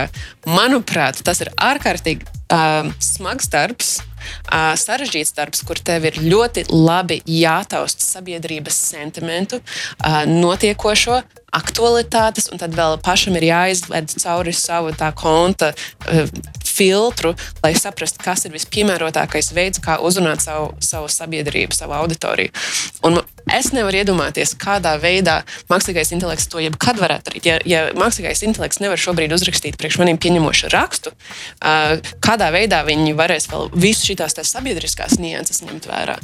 [0.48, 7.20] manuprāt, tas ir ārkārtīgi uh, smags darbs, uh, sarežģīts darbs, kur tev ir ļoti labi
[7.26, 11.20] jātausta sabiedrības sentimentu, uh, notiekošo,
[11.56, 16.26] aktualitātes, un tad vēl pašam ir jāizved cauri savu tā konta uh,
[16.80, 22.54] filtru, lai saprastu, kas ir vispiemērotākais veids, kā uzrunāt savu, savu sabiedrību, savu auditoriju.
[23.08, 23.20] Un
[23.52, 25.40] es nevaru iedomāties, kādā veidā
[25.70, 27.48] mākslīgais intelekts to jebkad varētu darīt.
[27.50, 31.12] Ja, ja mākslīgais intelekts nevar šobrīd uzrakstīt priekš maniem pieņemošu rakstu,
[31.60, 36.20] kādā veidā viņi varēs vēl visu šīs sabiedriskās nianses ņemt vērā.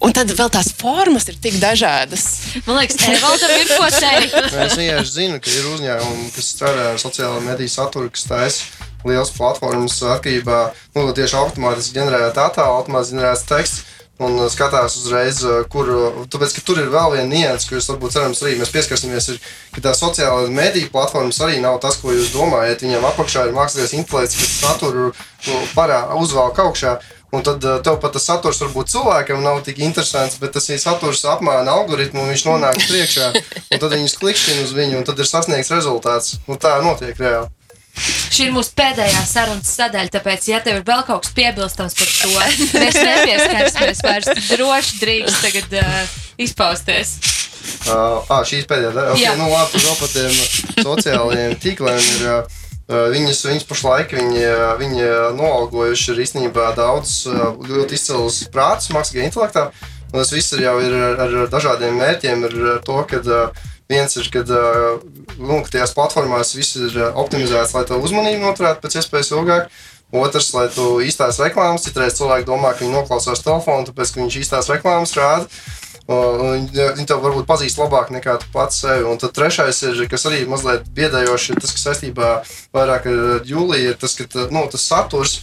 [0.00, 2.22] Un tad vēl tās formas ir tik dažādas.
[2.64, 4.36] Man liekas, Evaldam ir ko teikt.
[4.64, 9.32] es vienkārši zinu, ka ir uzņēmumi, kas strādā ar sociālo mediju saturu, kas taisa liels
[9.36, 10.60] platformas atkarībā
[10.96, 13.86] no nu, tieši automātiski ģenerēta attēla, automātiski ģenerēts teksts.
[14.20, 15.88] un uh, skatās uzreiz, uh, kur.
[15.88, 19.38] uh, Tāpēc, ka tur ir vēl viena nianses, kuras varbūt cerams arī mēs pieskarsimies, ir,
[19.72, 22.84] ka tā sociālā mediju platformas arī nav tas, ko jūs domājat.
[22.84, 25.06] Viņam apakšā ir mākslinieks intelekts, kas saturu
[25.46, 26.98] nu, parā uzvelk augšā.
[27.30, 30.80] Un tad uh, tev pat tas saturs varbūt cilvēkam nav tik interesants, bet tas ir
[30.82, 33.30] saturs apmāna algoritmu, un viņš nonāk priekšā.
[33.70, 36.40] Un tad viņš klikšķina uz viņu, un tad ir sasniegts rezultāts.
[36.50, 37.46] Un tā notiek reāli.
[38.30, 42.10] Šī ir mūsu pēdējā sarunas sadaļa, tāpēc, ja tev ir vēl kaut kas piebilstams par
[42.16, 42.30] to,
[42.80, 44.30] mēs nepieskarsimies vairs.
[44.50, 47.18] Droši drīkst tagad uh, izpausties.
[47.84, 49.18] Uh, ah, šīs pēdējā daļa.
[49.20, 49.34] Jā.
[49.34, 52.26] Okay, nu, labi, tad vēl par tiem sociālajiem tīkliem ir.
[52.40, 52.58] Uh,
[52.90, 54.40] Viņas, viņas pašlaik viņi,
[54.80, 55.04] viņi
[55.38, 59.68] noalgojuši ir īstenībā daudz uh, ļoti izcils prāts, mākslīgā intelektā.
[60.10, 62.42] Un tas viss ir jau ir ar, ar dažādiem mērķiem.
[62.48, 67.76] Ir ar to, ka uh, viens ir, kad nu, tajās platformās viss ir uh, optimizēts,
[67.78, 69.70] lai to uzmanību noturētu pēc iespējas ilgāk.
[70.10, 74.40] Otrs, lai tu īstās reklāmas, citreiz cilvēki domā, ka viņi noklausās telefonu, tāpēc ka viņš
[74.42, 75.46] īstās reklāmas rāda.
[76.10, 79.06] Viņi tev varbūt pazīst labāk nekā tu pats sevi.
[79.06, 82.30] Un tad trešais, ir, kas arī mazliet biedējoši, ir tas, kas saistībā
[82.74, 85.40] vairāk ar Jūliju, ir tas, ka nu, tas saturs.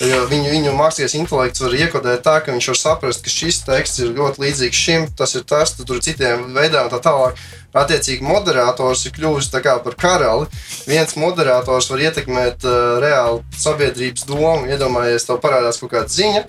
[0.00, 4.00] jo Viņu, viņu mākslinieks intelekts var iekodēt tā, ka viņš var saprast, ka šis teksts
[4.00, 7.40] ir ļoti līdzīgs šim, tas ir tas, tur ir citiem veidiem un tā tālāk.
[7.76, 10.48] Attiecīgi, moderators ir kļuvis kā par karali.
[10.88, 14.68] Viens moderators var ietekmēt uh, reāli sabiedrības domu.
[14.68, 16.44] Iedomājies, tev parādās kaut kāda ziņa.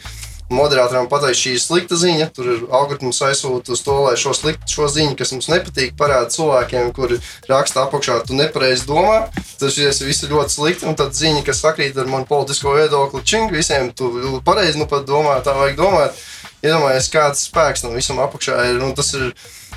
[0.52, 2.28] Moderatoram pateikt, šī ir slikta ziņa.
[2.36, 6.28] Tur ir algoritms aizsūta uz to, lai šo, slikt, šo ziņu, kas mums nepatīk, parāda
[6.34, 9.30] cilvēkiem, kuri raksta apakšā, tu nepareizi domā.
[9.62, 10.90] Tas šis viss ir ļoti slikti.
[10.92, 14.12] Un tad ziņa, kas sakrīt ar manu politisko viedokli, čing, visiem tu
[14.46, 16.22] pareizi nu pat domā, tā vajag domāt.
[16.62, 18.84] Iedomājies, kāds spēks tam visam apakšā ir.
[18.86, 19.32] Un tas ir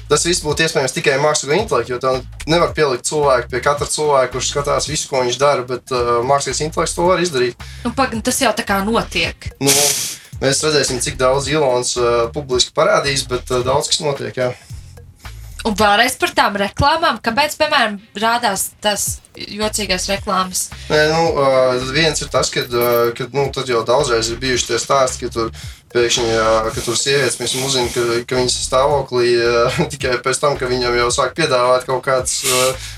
[0.05, 2.11] Tas viss būtu iespējams tikai mākslinieka intelekta, jo tā
[2.51, 6.61] nevar pielikt cilvēku pie katra cilvēka, kurš skatās visu, ko viņš dara, bet uh, mākslinieks
[6.67, 7.65] intelekts to var izdarīt.
[7.87, 9.49] Nu, pag, tas jau tā kā notiek.
[9.65, 9.73] Nu,
[10.43, 14.37] mēs redzēsim, cik daudz Ilons uh, publiski parādīs, bet uh, daudz kas notiek.
[14.37, 14.53] Jā.
[15.65, 20.67] Un vēlreiz par tām reklāmām, kāpēc, piemēram, rādās tas jocīgās reklāmas.
[20.91, 25.25] Nē, nu, uh, viens ir tas, ka nu, tad jau daudzreiz ir bijuši tie stāsti,
[25.25, 25.55] ka tur
[25.95, 26.27] pēkšņi,
[26.75, 29.33] ka tur sievietes piemēram, uzzina, ka, ka viņas ir stāvoklī
[29.95, 32.43] tikai pēc tam, ka viņam jau sāk piedāvāt kaut kādas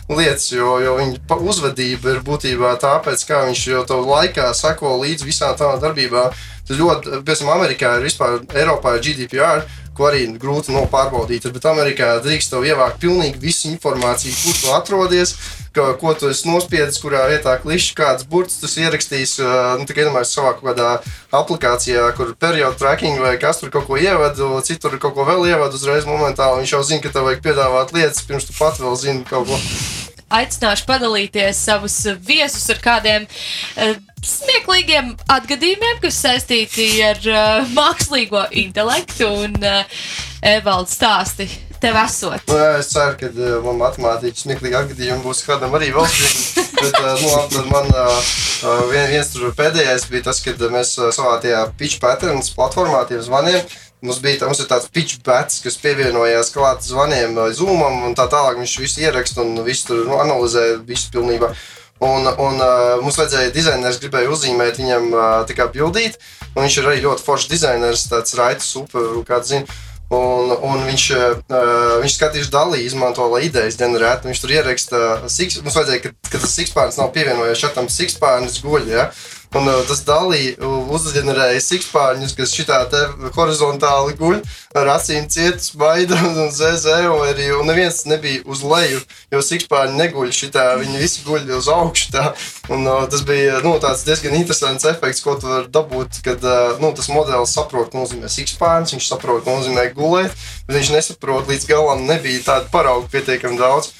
[0.08, 5.28] lietas, jo, jo viņa uzvedība ir būtībā tāpēc, kā viņš jau to laikā sako līdz
[5.28, 6.34] visām tām darbībām.
[6.66, 11.46] Tas ļoti, piemēram, Amerikā ir vispār, Eiropā ir GDPR, ko arī grūti no pārbaudīt.
[11.54, 15.34] Bet Amerikā drīkst tev ievākt pilnīgi visu informāciju, kur tu atrodies,
[15.76, 20.04] ka, ko tu esi nospiedis, kurā vietā klišķi, kāds burts tu ā, Nu, tā kā
[20.04, 20.96] iedomājies savā kādā
[21.36, 25.78] aplikācijā, kur periodu tracking vai kas tur kaut ko ievadu, citur kaut ko vēl ievadu
[25.78, 26.64] uzreiz momentāli.
[26.64, 29.95] Viņš jau zina, ka tev vajag piedāvāt lietas, pirms tu pat vēl zini kaut ko.
[30.26, 33.92] Aicināšu padalīties savus viesus ar kādiem uh,
[34.26, 40.02] smieklīgiem atgadījumiem, kas saistīti ar uh, mākslīgo intelektu un uh,
[40.46, 41.48] Evalds stāsti.
[41.76, 42.40] Tev esot.
[42.48, 46.64] Nu, jā, es ceru, ka uh, man matemātikas smieklīgi atgadījumi būs kādam arī vēl smieklīgi.
[46.80, 48.30] Bet uh, nu, labi, tad man uh,
[48.64, 53.04] uh, vien, viens tur pēdējais bija tas, kad mēs uh, savā tajā pitch patterns platformā
[53.10, 53.60] tiem zvaniem.
[54.04, 58.58] Mums bija tā, mums tāds pitch bats, kas pievienojās klāt zvaniem, zoomam un tā tālāk.
[58.60, 61.54] Viņš visu ieraksta un visu tur nu, analizē visu pilnībā.
[62.04, 66.18] Un, un uh, mums vajadzēja dizainers, gribēja uzzīmēt viņam uh, tā kā bildīt.
[66.52, 69.78] Viņš ir arī ļoti foršs dizainers, tāds raitas upe, kāds zina.
[70.12, 74.28] Un, un viņš, uh, viņš skatījās dalī, izmanto, lai idejas ģenerētu.
[74.28, 75.00] Viņš tur ieraksta,
[75.32, 78.92] six, mums vajadzēja, ka, ka tas sikspārns nav pievienojies šātam sikspārnis guļ.
[78.92, 79.08] Ja?
[79.54, 83.02] Un uh, tas dalī uzģenerēja sikspārņus, kas šitā te
[83.36, 84.40] horizontāli guļ
[84.76, 86.98] ar acīm cietas, baida un zēzē.
[87.12, 89.00] Un, arī, un neviens nebija uz leju,
[89.32, 92.10] jo sikspārņi neguļ šitā, viņi visi guļ uz augšu.
[92.16, 92.26] Tā.
[92.74, 96.74] Un, uh, tas bija nu, tāds diezgan interesants efekts, ko tu vari dabūt, kad uh,
[96.82, 100.34] nu, tas modelis saprot, nozīmē sikspārns, viņš saprot, nozīmē gulēt,
[100.66, 103.94] bet viņš nesaprot līdz galam, nebija tāda parauga pietiekami daudz.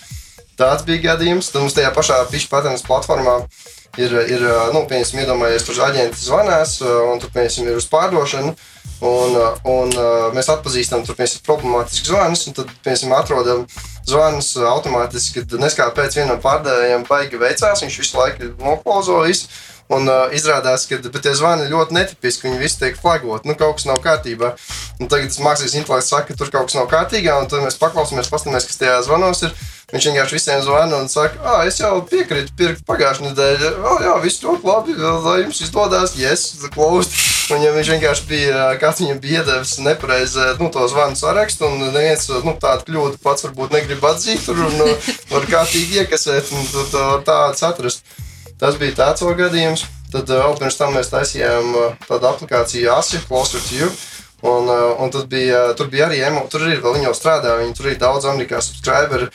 [0.57, 1.51] Tāds bija gadījums.
[1.53, 3.43] Tad mums tajā pašā Fish Patterns platformā
[4.01, 8.57] ir, ir nu, piemēram, iedomājies, tur aģenti zvanās, un tur, piemēram, ir uz pārdošanu.
[9.07, 9.35] Un,
[9.69, 9.91] un
[10.33, 13.65] mēs atpazīstam, tur piemēram, problemātisks zvans, un tad, piemēram, atrodam
[14.07, 19.51] zvanus automātiski, kad neskāpēc vienam pārdevējam baigi veicās, viņš visu laiku noklauzo visu.
[19.87, 22.49] Un uh, izrādās, ka tie zvani ļoti netipiski.
[22.49, 23.47] Viņi visi tiek flagoti.
[23.47, 24.57] Nu, kaut kas nav kārtībā.
[24.99, 27.37] Un tagad mākslinieks intelekts saka, ka tur kaut kas nav kārtībā.
[27.47, 29.55] Tad mēs paklausāmies, paskatāmies, kas tajā zvanos ir.
[29.97, 33.71] Viņš vienkārši visiem zvana un saka, ah, es jau piekrītu pirkt pagājušajā nedēļā.
[33.81, 34.97] Oh, jā, viss ļoti labi.
[35.25, 36.43] Lai jums izdodas, yes,
[36.75, 37.15] closed.
[37.55, 41.87] Un ja viņš vienkārši bija, kāds viņam bija iedevis nepareizi nu, to zvanu sarakstu, un
[41.87, 46.69] neviens nu, tādu kļūdu pats varbūt negrib atzīt, tur un uh, var kārtīgi iekasēt un
[46.75, 48.05] tad var tādas atrast.
[48.61, 49.89] Tas bija tāds gadījums.
[50.13, 53.91] Tad uh, vēl pirms tam mēs taisījām uh, tādu aplikāciju ASI, Closer to You.
[54.45, 57.57] Un, uh, un tad bija, tur bija arī emo, tur ir vēl viņi jau strādā,
[57.63, 59.33] viņi tur ir daudz Amerikā subscriberi.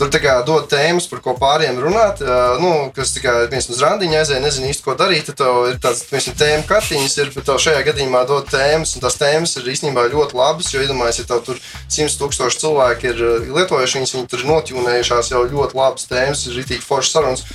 [0.00, 2.22] Tur tā kā dod tēmas, par ko pāriem runāt.
[2.62, 5.28] Nu, kas tikai viens uz randiņa aizēja, nezinu īsti, ko darīt.
[5.28, 9.04] Tad tev ir tāds, piemēram, tēma kartiņas, ir, bet tev šajā gadījumā dod tēmas, un
[9.04, 10.72] tās tēmas ir īstenībā ļoti labas.
[10.72, 11.60] Jo, iedomājieties, ja tev tur
[11.92, 16.88] 100 tūkstoši cilvēki ir lietojuši viņas, viņi tur notjūnējušās jau ļoti labas tēmas, ir rītīgi
[16.88, 17.46] foršas sarunas.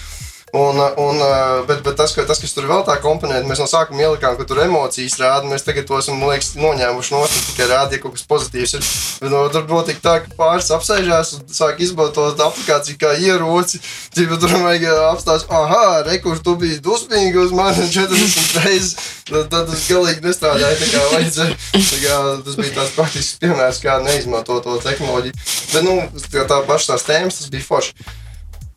[0.55, 3.65] Un, un, uh, bet, bet tas, ka, tas, kas tur vēl tā komponēta, mēs no
[3.67, 5.49] sākuma ielikām, ka tur emocijas rāda.
[5.51, 8.86] Mēs tagad to esam liekas, noņēmuši no stūra, tikai rāda, ja kaut kas pozitīvs ir.
[9.27, 13.81] No, tur notika tā, ka pāris apsēžās un sāk izmantot aplikāciju kā ieroci.
[14.15, 18.95] Tīpa, tur vajag apstāst, ah, rekurss, tu biji dusmīgi uz mani 40 reizes.
[19.27, 21.57] Tad, tad tas galīgi nestrādāja tā kā vajadzēja.
[21.75, 25.36] Tā kā, tas bija tāds praktisks piemērs, kā neizmantot to tehnoloģiju.
[25.73, 25.97] Bet, nu,
[26.31, 28.07] tā, tā paša tās tēmas, tas bija forši.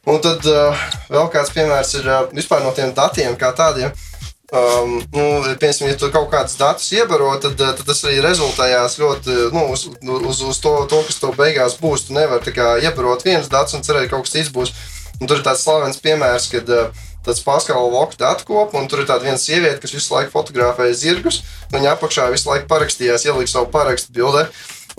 [0.09, 3.93] Un tad uh, vēl kāds piemērs ir uh, vispār no tiem datiem kā tādiem.
[4.51, 5.25] Um, nu,
[5.61, 9.85] piemēram, ja tu kaut kādus datus iebaro, tad, tad tas arī rezultējās ļoti nu, uz,
[10.03, 12.09] uz, uz to, to, kas tev beigās būs.
[12.09, 14.75] Tu nevari iebarot viens datus un cerēt, ka kaut kas cits būs.
[15.21, 19.03] Un tur ir tāds slavens piemērs, kad uh, tāds Paskala Voka datu kopu, un tur
[19.03, 21.43] ir tāda viena sieviete, kas visu laiku fotografēja zirgus.
[21.71, 24.49] Viņa apakšā visu laiku parakstījās, ielika savu parakstu bildē.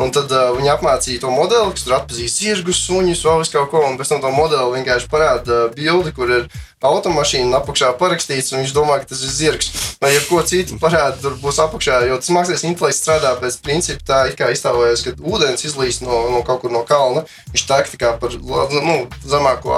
[0.01, 3.85] Un tad uh, viņi apmācīja to modeli, kas tur atpazīst zirgus, suņus, vēl kaut ko.
[3.87, 6.47] Un pēc tam to modeli vienkārši parāda uh, bildi, kur ir
[6.81, 9.69] automašīna apakšā parakstīts, un viņš domā, ka tas ir zirgs.
[10.01, 11.99] Vai jebko citu parāda, tur būs apakšā.
[12.09, 16.41] Jo tas mākslinieks intelekts strādā pēc principa tā, kā iztēlojas, kad ūdens izlīst no, no
[16.47, 17.25] kaut kur no kalna.
[17.53, 19.77] Viņš tā kā par nu, zemāko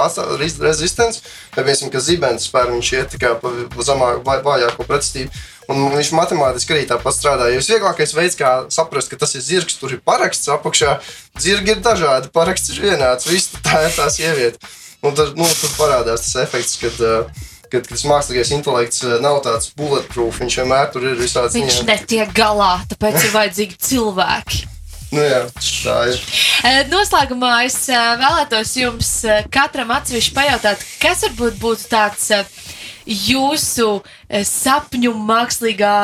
[0.64, 1.20] rezistenci,
[1.54, 3.52] vai piemēram, ka zibens spēr viņš iet tā kā pa
[3.84, 5.44] zemāko, vājāko pretstību.
[5.72, 7.48] Un viņš matemātiski arī tāpat strādā.
[7.52, 10.98] Jo visvieglākais veids, kā saprast, ka tas ir zirgs, tur ir paraksts apakšā.
[11.40, 13.28] Zirgi ir dažādi, paraksts ir vienāds.
[13.30, 14.60] Viss tā ir tā sieviete.
[15.04, 19.16] Un tad nu, tur parādās tas efekts, kad, uh, kad, kad tas mākslīgais intelekts uh,
[19.24, 20.42] nav tāds bulletproof.
[20.44, 21.60] Viņš vienmēr tur ir visādi.
[21.60, 21.88] Viņš ziņā.
[21.92, 24.62] netiek galā, tāpēc ir vajadzīgi cilvēki.
[25.14, 26.22] Nu jā, tā ir.
[26.66, 29.10] Eh, noslēgumā es vēlētos jums
[29.52, 32.32] katram atsevišķi pajautāt, kas varbūt būtu tāds
[33.06, 33.88] jūsu
[34.48, 35.96] sapņu mākslīgā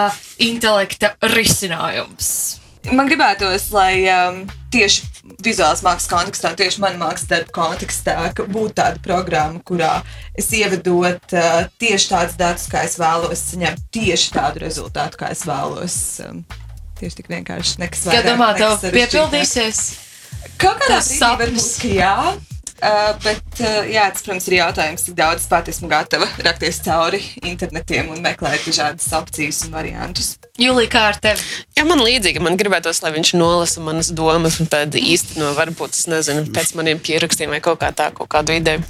[0.42, 2.60] intelekta risinājums?
[2.88, 4.38] Man gribētos, lai um,
[4.72, 5.04] tieši
[5.44, 9.98] vizuālās mākslas kontekstā, tieši manā mākslas darba kontekstā, būtu tāda programma, kurā
[10.38, 15.44] es ievedot uh, tieši tādus datus, kā es vēlos, saņemt tieši tādu rezultātu, kā es
[15.48, 15.98] vēlos.
[16.24, 16.40] Um,
[17.02, 18.24] tieši tik vienkārši nekas vairāk.
[18.24, 19.82] Kā domā, tev piepildīsies?
[20.60, 22.16] Kaut kādā brīdī varbūt, ka jā.
[22.80, 26.78] Uh, bet, uh, jā, tas, protams, ir jautājums, cik daudz es pati esmu gatava rakties
[26.80, 30.30] cauri internetiem un meklēt dažādas opcijas un variantus.
[30.60, 31.44] Jūlija, kā ar tevi?
[31.76, 32.40] Jā, man līdzīgi.
[32.40, 37.02] Man gribētos, lai viņš nolasa manas domas un tad īstenībā, varbūt, es nezinu, pēc maniem
[37.04, 38.84] pierakstiem vai kaut kā tā, kaut kādu ideju.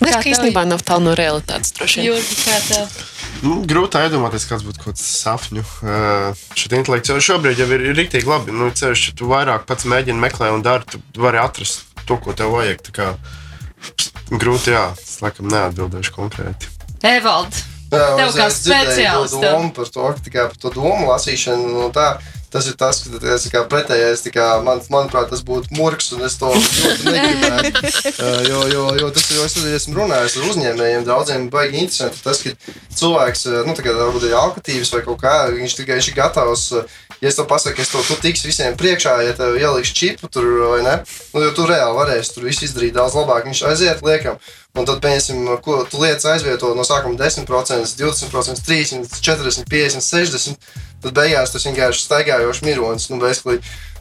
[0.00, 1.74] Bet kā īstenībā nav tālu no realitātes.
[1.78, 3.00] Jūlija, kā tev?
[3.44, 5.62] Nu, grūti iedomāties, kāds būtu kaut kāds sapņu.
[5.84, 8.54] Uh, Šeit intelekts jau šobrīd jau ir, ir rīktīgi labi.
[8.56, 12.34] Nu, ceļš, ja tu vairāk pats mēģini meklēt un dari, tu vari atrast to, ko
[12.36, 12.82] tev vajag.
[12.88, 13.08] Tā kā,
[14.34, 16.70] grūti, jā, es laikam neatbildēšu konkrēti.
[17.06, 17.54] Evald,
[17.92, 21.70] tev kā speciālistam par to, kā par to domu lasīšanu.
[21.76, 22.12] Nu, tā,
[22.50, 24.24] tas ir tas, ka tas ir pretējais.
[24.66, 27.82] Man, manuprāt, tas būtu murgs, un es to ļoti negribētu.
[28.10, 32.22] uh, jo, jo, jo tas ir, jo es esmu runājis ar uzņēmējiem, daudziem baigi interesanti.
[32.24, 32.54] Tas, ka
[33.00, 36.66] cilvēks, nu, tā kā varbūt ir alkatīvs vai kaut kā, viņš tikai viņš ir gatavs.
[37.20, 40.46] Ja es tev pasaku, es to tu tiks visiem priekšā, ja tev ieliks čipu tur
[40.70, 40.94] vai ne,
[41.34, 43.44] nu, jo tu reāli varēsi tur visu izdarīt daudz labāk.
[43.44, 44.38] Viņš aiziet, liekam,
[44.78, 47.46] Un tad, piemēram, ko tu lietas aizvieto no sākuma 10%,
[47.98, 50.74] 20%, 30%, 40%, 50%, 60%.
[51.00, 53.08] Tad beigās tas vienkārši staigājošs mironis.
[53.10, 53.58] Nu, basically.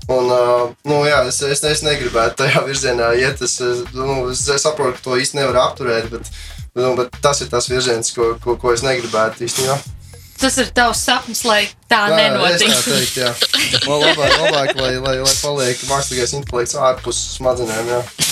[0.09, 3.41] Un, uh, nu, jā, es, es, es negribētu tajā virzienā iet.
[3.45, 3.59] Es,
[3.93, 6.29] nu, es, saprotu, ka to īsti nevar apturēt, bet,
[6.77, 9.77] nu, bet tas ir tas virziens, ko, ko, ko es negribētu īstenībā.
[10.39, 12.79] Tas ir tavs sapnis, lai tā jā, nenotiktu.
[12.79, 13.31] Tā teikt, jā.
[13.89, 17.91] Labāk, labāk lai, lai, lai paliek mākslīgais intelekts ārpus smadzenēm.
[17.91, 18.28] Jā.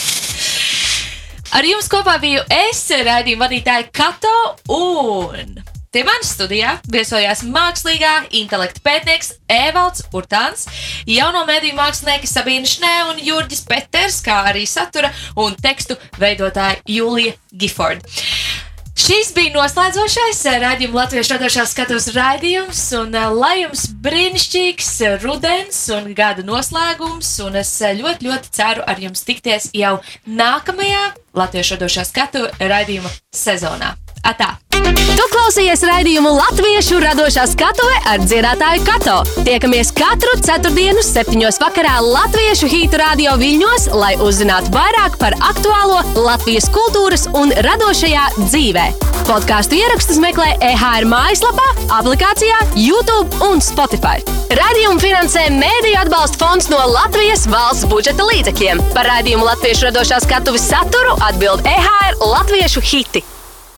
[1.56, 4.32] Ar jums kopā biju es, raidījuma vadītāja Kato,
[4.74, 5.54] un
[5.96, 10.68] pie manas studijā viesojās mākslīgā intelekta pētnieks Evalds Urtāns,
[11.08, 17.38] jauno mediju mākslinieki Sabīna Šnē un Jurģis Peters, kā arī satura un tekstu veidotāja Julija
[17.56, 18.04] Gifford.
[18.98, 25.20] Šis bija noslēdzošais eh, raidījuma Latvijas radošās skatuves raidījums, un eh, lai jums brīnišķīgs eh,
[25.22, 31.06] rudens un gada noslēgums, un es ļoti, ļoti ceru ar jums tikties jau nākamajā
[31.38, 33.94] Latvijas radošā skatuves raidījuma sezonā.
[34.28, 34.58] Atā!
[35.18, 39.16] Tu klausījies raidījumu Latviešu radošā skatuve ar dziedātāju Kato.
[39.48, 46.68] Tiekamies katru ceturtdienu, septiņos vakarā Latviešu hītu radio viļņos, lai uzzinātu vairāk par aktuālo Latvijas
[46.76, 48.86] kultūras un radošajā dzīvē.
[49.28, 54.20] Podkāstu ierakstus meklē EHR mājaslapā, aplikācijā, YouTube un Spotify.
[54.60, 58.84] Radījumu finansē Mēdīļu atbalsta fonds no Latvijas valsts budžeta līdzekļiem.
[58.96, 63.24] Par raidījumu Latviešu radošā skatuves saturu atbild EHR Latviešu hiti.